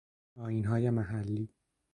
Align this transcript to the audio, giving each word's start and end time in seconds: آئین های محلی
آئین 0.35 0.65
های 0.65 0.89
محلی 0.89 1.49